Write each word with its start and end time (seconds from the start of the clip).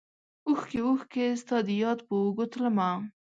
اوښکې، 0.47 0.79
اوښکې 0.87 1.25
ستا 1.41 1.57
دیاد 1.69 1.97
په 2.07 2.13
اوږو 2.21 2.45
تلمه 2.53 2.89